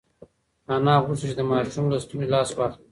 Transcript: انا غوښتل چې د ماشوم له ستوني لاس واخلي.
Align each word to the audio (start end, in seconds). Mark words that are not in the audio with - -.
انا 0.73 0.93
غوښتل 1.03 1.27
چې 1.29 1.35
د 1.37 1.41
ماشوم 1.51 1.85
له 1.91 1.97
ستوني 2.03 2.27
لاس 2.33 2.49
واخلي. 2.53 2.79